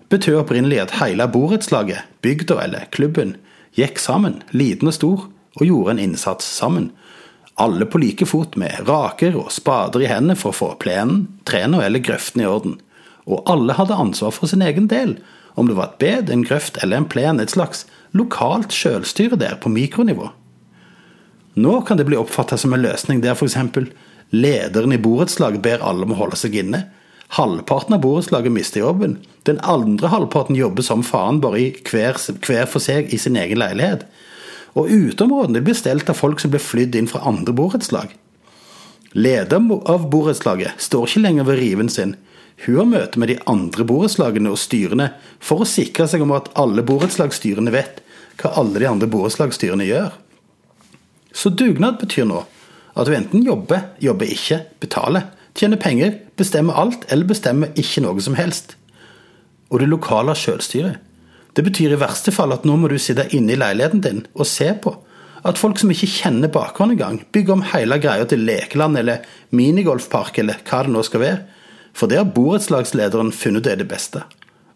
betød 0.09 0.41
opprinnelig 0.41 0.79
at 0.85 0.95
hele 1.01 1.27
borettslaget, 1.27 2.07
bygda 2.23 2.61
eller 2.63 2.87
klubben, 2.95 3.35
gikk 3.77 3.99
sammen, 3.99 4.41
liten 4.55 4.89
og 4.89 4.95
stor, 4.95 5.27
og 5.57 5.65
gjorde 5.65 5.95
en 5.95 6.03
innsats 6.07 6.47
sammen. 6.47 6.91
Alle 7.57 7.85
på 7.89 7.99
like 8.01 8.25
fot 8.29 8.55
med 8.57 8.87
raker 8.87 9.35
og 9.37 9.51
spader 9.51 10.03
i 10.05 10.09
hendene 10.09 10.37
for 10.37 10.53
å 10.53 10.57
få 10.57 10.69
plenen, 10.81 11.25
trærne 11.49 11.81
eller 11.83 12.03
grøften 12.05 12.43
i 12.43 12.47
orden. 12.49 12.77
Og 13.27 13.43
alle 13.49 13.75
hadde 13.75 13.97
ansvar 13.97 14.33
for 14.35 14.49
sin 14.49 14.63
egen 14.63 14.87
del, 14.91 15.17
om 15.57 15.67
det 15.67 15.77
var 15.77 15.91
et 15.91 16.01
bed, 16.01 16.29
en 16.29 16.45
grøft 16.45 16.77
eller 16.83 17.01
en 17.01 17.09
plen, 17.09 17.41
et 17.41 17.51
slags 17.51 17.87
lokalt 18.13 18.73
sjølstyre 18.73 19.39
der 19.41 19.57
på 19.61 19.71
mikronivå. 19.73 20.29
Nå 21.57 21.79
kan 21.81 21.97
det 21.97 22.05
bli 22.05 22.19
oppfatta 22.19 22.59
som 22.61 22.75
en 22.77 22.83
løsning 22.83 23.23
der 23.23 23.33
f.eks. 23.33 23.57
lederen 24.35 24.93
i 24.93 24.99
borettslaget 25.01 25.63
ber 25.63 25.83
alle 25.85 26.07
om 26.07 26.13
å 26.15 26.19
holde 26.21 26.39
seg 26.39 26.55
inne. 26.59 26.85
Halvparten 27.35 27.97
av 27.97 28.03
borettslaget 28.03 28.53
mister 28.55 28.83
jobben. 28.83 29.17
Den 29.47 29.59
andre 29.59 30.11
halvparten 30.11 30.55
jobber 30.55 30.83
som 30.83 31.03
faen, 31.03 31.41
bare 31.43 31.59
i 31.59 31.67
hver, 31.89 32.19
hver 32.43 32.69
for 32.71 32.83
seg 32.83 33.11
i 33.13 33.19
sin 33.19 33.39
egen 33.39 33.59
leilighet. 33.59 34.05
Og 34.77 34.91
uteområdene 34.91 35.63
blir 35.65 35.75
stelt 35.77 36.09
av 36.11 36.19
folk 36.19 36.39
som 36.43 36.53
blir 36.53 36.63
flydd 36.63 36.95
inn 36.95 37.09
fra 37.11 37.23
andre 37.27 37.55
borettslag. 37.55 38.13
Lederen 39.17 39.71
av 39.89 40.09
borettslaget 40.11 40.79
står 40.83 41.07
ikke 41.07 41.23
lenger 41.23 41.47
ved 41.47 41.61
riven 41.61 41.91
sin, 41.91 42.15
hun 42.65 42.77
har 42.77 42.87
møte 42.89 43.19
med 43.21 43.29
de 43.29 43.37
andre 43.49 43.85
borettslagene 43.85 44.49
og 44.49 44.57
styrene 44.57 45.11
for 45.37 45.61
å 45.61 45.69
sikre 45.69 46.07
seg 46.09 46.23
om 46.25 46.33
at 46.33 46.49
alle 46.57 46.81
borettslagsstyrene 46.85 47.73
vet 47.73 48.01
hva 48.41 48.55
alle 48.57 48.81
de 48.81 48.87
andre 48.89 49.09
borettslagsstyrene 49.13 49.85
gjør. 49.85 50.15
Så 51.33 51.51
dugnad 51.53 51.99
betyr 52.01 52.25
nå 52.25 52.41
at 52.97 53.07
du 53.07 53.13
enten 53.15 53.45
jobber, 53.45 53.91
jobber 54.01 54.29
ikke, 54.33 54.61
betaler, 54.81 55.29
tjener 55.57 55.79
penger, 55.81 56.15
bestemmer 56.37 56.77
alt 56.77 57.05
eller 57.13 57.29
bestemmer 57.29 57.73
ikke 57.77 58.03
noe 58.05 58.23
som 58.23 58.37
helst. 58.37 58.75
Og 59.69 59.81
det 59.81 59.89
lokale 59.91 60.35
selvstyret. 60.37 61.03
Det 61.57 61.65
betyr 61.65 61.95
i 61.95 61.99
verste 61.99 62.31
fall 62.33 62.53
at 62.53 62.65
nå 62.69 62.75
må 62.77 62.89
du 62.89 62.97
sitte 63.01 63.25
inne 63.33 63.55
i 63.55 63.59
leiligheten 63.59 64.03
din 64.03 64.25
og 64.37 64.45
se 64.49 64.69
på 64.81 64.93
at 65.47 65.57
folk 65.57 65.79
som 65.79 65.89
ikke 65.93 66.09
kjenner 66.09 66.51
bakgrunnen 66.51 66.97
engang, 66.97 67.21
bygger 67.31 67.55
om 67.55 67.63
hele 67.71 67.97
greia 68.01 68.25
til 68.29 68.43
lekeland 68.45 68.99
eller 68.99 69.25
minigolfpark 69.55 70.41
eller 70.41 70.59
hva 70.67 70.81
det 70.83 70.93
nå 70.93 71.03
skal 71.05 71.23
være 71.23 71.39
for 71.97 72.09
det 72.09 72.19
har 72.19 72.29
borettslagslederen 72.29 73.31
funnet 73.33 73.65
ut 73.65 73.71
er 73.71 73.79
det 73.79 73.89
beste. 73.89 74.21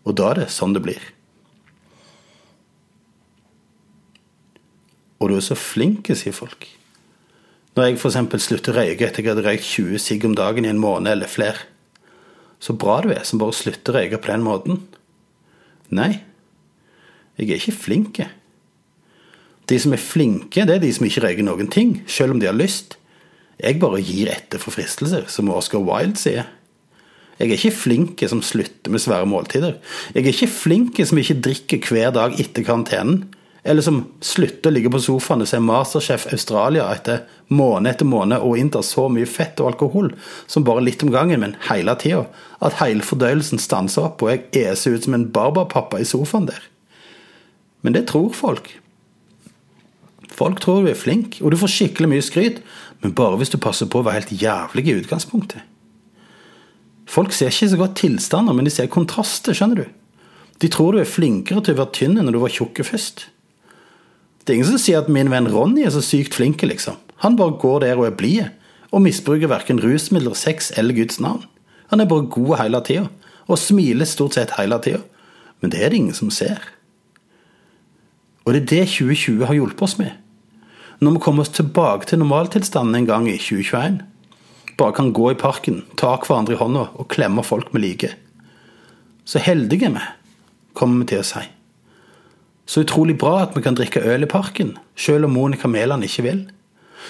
Og 0.10 0.18
da 0.18 0.32
er 0.32 0.42
det 0.42 0.54
sånn 0.54 0.74
det 0.74 0.82
blir. 0.82 1.02
Og 5.22 5.30
du 5.30 5.38
er 5.38 5.46
så 5.46 5.58
flink, 5.58 6.10
sier 6.18 6.34
folk. 6.34 6.66
Når 7.76 7.88
jeg 7.88 8.00
f.eks. 8.02 8.44
slutter 8.44 8.74
å 8.74 8.82
røyke 8.82 9.08
etter 9.08 9.24
jeg 9.24 9.32
hadde 9.32 9.46
røykt 9.46 9.68
20 9.68 10.02
sigg 10.04 10.26
om 10.28 10.36
dagen 10.36 10.68
i 10.68 10.72
en 10.72 10.82
måned 10.82 11.12
eller 11.14 11.32
flere. 11.32 11.70
Så 12.62 12.76
bra 12.78 13.00
du 13.02 13.10
er 13.14 13.24
som 13.28 13.40
bare 13.42 13.56
slutter 13.56 13.96
å 13.96 14.02
røyke 14.02 14.20
på 14.22 14.32
den 14.34 14.44
måten. 14.46 14.82
Nei, 15.92 16.22
jeg 17.40 17.48
er 17.48 17.62
ikke 17.62 17.80
flink. 17.88 18.22
De 19.72 19.80
som 19.80 19.96
er 19.96 20.04
flinke, 20.04 20.66
det 20.68 20.76
er 20.78 20.84
de 20.84 20.92
som 20.94 21.08
ikke 21.08 21.24
røyker 21.24 21.48
noen 21.48 21.72
ting, 21.72 22.02
selv 22.12 22.36
om 22.36 22.42
de 22.42 22.50
har 22.50 22.58
lyst. 22.58 22.98
Jeg 23.62 23.80
bare 23.80 24.02
gir 24.04 24.30
etter 24.34 24.60
for 24.62 24.76
fristelser, 24.76 25.30
som 25.32 25.52
Oscar 25.54 25.84
Wilde 25.86 26.20
sier. 26.20 26.50
Jeg 27.40 27.50
er 27.50 27.58
ikke 27.58 27.74
flink 27.74 28.22
som 28.30 28.44
slutter 28.46 28.94
med 28.94 29.02
svære 29.02 29.26
måltider. 29.26 29.80
Jeg 30.14 30.26
er 30.26 30.34
ikke 30.36 30.52
flink 30.54 31.00
som 31.08 31.18
ikke 31.18 31.40
drikker 31.48 31.88
hver 31.90 32.12
dag 32.14 32.36
etter 32.42 32.66
karantenen. 32.68 33.24
Eller 33.64 33.86
som 33.86 34.00
slutter 34.26 34.72
å 34.72 34.74
ligge 34.74 34.90
på 34.90 35.00
sofaen 35.04 35.44
og 35.44 35.50
se 35.50 35.60
Masterchef 35.62 36.26
Australia 36.34 36.88
etter 36.96 37.28
måned 37.54 37.92
etter 37.92 38.08
måned 38.10 38.42
og 38.42 38.58
inntar 38.58 38.82
så 38.86 39.06
mye 39.12 39.30
fett 39.30 39.60
og 39.62 39.74
alkohol 39.74 40.10
som 40.50 40.66
bare 40.66 40.82
litt 40.82 41.04
om 41.06 41.12
gangen, 41.14 41.44
men 41.44 41.58
hele 41.68 41.94
tida. 42.02 42.24
At 42.58 42.80
hele 42.82 43.06
fordøyelsen 43.06 43.62
stanser 43.62 44.08
opp, 44.08 44.24
og 44.24 44.32
jeg 44.32 44.72
eser 44.72 44.96
ut 44.96 45.06
som 45.06 45.18
en 45.18 45.28
barbapappa 45.34 46.02
i 46.02 46.08
sofaen 46.10 46.50
der. 46.50 46.64
Men 47.86 47.94
det 47.98 48.08
tror 48.10 48.34
folk. 48.34 48.72
Folk 50.32 50.62
tror 50.64 50.82
du 50.82 50.90
er 50.90 50.98
flink, 50.98 51.38
og 51.42 51.54
du 51.54 51.60
får 51.62 51.74
skikkelig 51.76 52.10
mye 52.16 52.26
skryt, 52.26 52.62
men 53.04 53.14
bare 53.18 53.38
hvis 53.38 53.54
du 53.54 53.60
passer 53.62 53.90
på 53.90 54.02
å 54.02 54.08
være 54.08 54.22
helt 54.22 54.42
jævlig 54.42 54.88
i 54.88 54.96
utgangspunktet. 55.04 55.68
Folk 57.12 57.34
ser 57.36 57.52
ikke 57.52 57.70
så 57.74 57.78
godt 57.78 58.00
tilstander, 58.00 58.56
men 58.56 58.66
de 58.66 58.74
ser 58.74 58.90
kontraster, 58.90 59.54
skjønner 59.58 59.84
du. 59.84 59.86
De 60.62 60.70
tror 60.72 60.96
du 60.96 61.02
er 61.02 61.10
flinkere 61.10 61.62
til 61.66 61.76
å 61.76 61.82
være 61.82 61.96
tynn 61.98 62.18
enn 62.18 62.30
når 62.30 62.38
du 62.38 62.42
var 62.42 62.54
tjukk 62.54 62.84
først. 62.88 63.26
Det 64.42 64.54
er 64.54 64.58
ingen 64.58 64.72
som 64.72 64.82
sier 64.82 65.04
at 65.04 65.12
min 65.12 65.30
venn 65.30 65.50
Ronny 65.54 65.86
er 65.86 65.94
så 65.94 66.02
sykt 66.02 66.36
flink, 66.38 66.64
liksom. 66.66 66.98
Han 67.22 67.38
bare 67.38 67.58
går 67.62 67.84
der 67.84 68.00
og 68.00 68.08
er 68.08 68.18
blid, 68.18 68.50
og 68.92 69.04
misbruker 69.06 69.52
verken 69.52 69.80
rusmidler, 69.84 70.34
sex 70.36 70.72
eller 70.78 70.98
Guds 70.98 71.20
navn. 71.22 71.46
Han 71.94 72.02
er 72.02 72.10
bare 72.10 72.30
god 72.32 72.58
hele 72.58 72.82
tida, 72.88 73.08
og 73.48 73.60
smiler 73.60 74.10
stort 74.10 74.38
sett 74.38 74.56
hele 74.58 74.80
tida. 74.82 75.04
Men 75.62 75.74
det 75.74 75.84
er 75.84 75.94
det 75.94 76.02
ingen 76.02 76.18
som 76.18 76.32
ser. 76.34 76.64
Og 78.46 78.56
det 78.56 78.64
er 78.64 78.70
det 78.72 78.86
2020 78.90 79.46
har 79.46 79.58
hjulpet 79.58 79.86
oss 79.86 79.98
med. 80.00 80.18
Når 81.02 81.16
vi 81.16 81.22
kommer 81.22 81.46
oss 81.46 81.54
tilbake 81.54 82.10
til 82.10 82.22
normaltilstanden 82.22 82.98
en 82.98 83.10
gang 83.10 83.30
i 83.30 83.38
2021, 83.38 84.02
bare 84.78 84.98
kan 84.98 85.14
gå 85.14 85.32
i 85.32 85.38
parken, 85.38 85.84
ta 85.98 86.16
hverandre 86.18 86.56
i 86.56 86.60
hånda 86.60 86.88
og 86.98 87.10
klemme 87.14 87.46
folk 87.46 87.70
vi 87.74 87.84
liker. 87.84 88.18
Så 89.26 89.42
heldige 89.42 89.92
vi, 89.94 90.06
kommer 90.74 91.04
vi 91.04 91.12
til 91.14 91.22
å 91.22 91.28
si. 91.28 91.44
Så 92.66 92.86
utrolig 92.86 93.18
bra 93.20 93.42
at 93.44 93.56
vi 93.58 93.64
kan 93.66 93.76
drikke 93.76 94.04
øl 94.06 94.24
i 94.24 94.30
parken, 94.30 94.76
selv 94.96 95.28
om 95.28 95.34
Monica 95.36 95.68
Mæland 95.68 96.06
ikke 96.08 96.26
vil. 96.28 96.44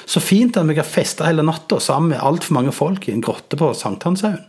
Så 0.06 0.22
fint 0.24 0.58
at 0.58 0.68
vi 0.68 0.78
kan 0.78 0.88
feste 0.88 1.26
hele 1.28 1.44
natta 1.46 1.80
sammen 1.80 2.14
med 2.14 2.24
altfor 2.24 2.56
mange 2.58 2.72
folk 2.72 3.08
i 3.08 3.14
en 3.14 3.24
grotte 3.24 3.60
på 3.60 3.74
Sankthanshaugen. 3.78 4.48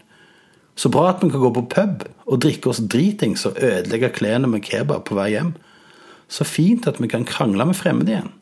Så 0.77 0.89
bra 0.89 1.11
at 1.11 1.21
vi 1.21 1.29
kan 1.29 1.43
gå 1.43 1.51
på 1.53 1.67
pub 1.69 2.07
og 2.25 2.41
drikke 2.41 2.71
oss 2.71 2.81
dritings 2.81 3.45
og 3.49 3.59
ødelegge 3.61 4.13
klærne 4.17 4.49
med 4.49 4.65
kebab 4.65 5.05
på 5.09 5.19
vei 5.19 5.35
hjem. 5.35 5.53
Så 6.33 6.47
fint 6.49 6.89
at 6.89 7.01
vi 7.03 7.11
kan 7.13 7.29
krangle 7.29 7.67
med 7.69 7.77
fremmede 7.77 8.15
igjen. 8.15 8.33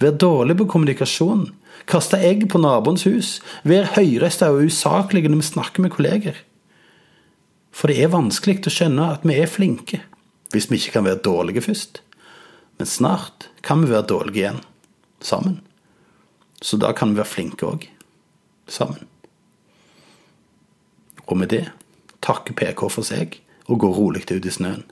Være 0.00 0.18
dårlig 0.18 0.56
på 0.58 0.66
kommunikasjon. 0.72 1.50
Kaste 1.86 2.18
egg 2.18 2.48
på 2.50 2.58
naboens 2.58 3.04
hus. 3.06 3.36
Være 3.62 3.92
høyrøsta 3.94 4.50
og 4.50 4.66
usaklige 4.66 5.30
når 5.30 5.44
vi 5.44 5.50
snakker 5.52 5.84
med 5.84 5.94
kolleger. 5.94 6.40
For 7.70 7.90
det 7.90 8.00
er 8.02 8.10
vanskelig 8.12 8.64
å 8.66 8.72
skjønne 8.74 9.12
at 9.14 9.26
vi 9.26 9.36
er 9.38 9.50
flinke, 9.50 10.00
hvis 10.50 10.70
vi 10.70 10.78
ikke 10.80 10.98
kan 10.98 11.06
være 11.06 11.22
dårlige 11.24 11.62
først. 11.62 12.02
Men 12.78 12.86
snart 12.86 13.50
kan 13.62 13.82
vi 13.82 13.90
være 13.90 14.06
dårlige 14.06 14.42
igjen, 14.42 14.60
sammen. 15.20 15.60
Så 16.62 16.76
da 16.76 16.92
kan 16.92 17.12
vi 17.12 17.20
være 17.20 17.28
flinke 17.28 17.66
òg, 17.66 17.86
sammen. 18.68 19.06
Og 21.26 21.36
med 21.38 21.52
det 21.52 21.66
takker 22.24 22.56
PK 22.56 22.88
for 22.90 23.06
seg 23.06 23.38
og 23.68 23.78
går 23.84 23.94
rolig 23.94 24.24
ut 24.30 24.46
i 24.46 24.50
snøen. 24.50 24.84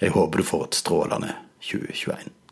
Jeg 0.00 0.14
håper 0.14 0.38
du 0.38 0.46
får 0.46 0.64
et 0.68 0.78
strålende 0.78 1.34
2021. 1.60 2.43